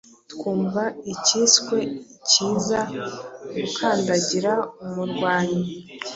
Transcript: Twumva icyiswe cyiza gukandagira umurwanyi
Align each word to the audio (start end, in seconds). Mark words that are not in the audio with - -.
Twumva 0.31 0.81
icyiswe 1.13 1.77
cyiza 2.29 2.79
gukandagira 3.53 4.53
umurwanyi 4.85 5.63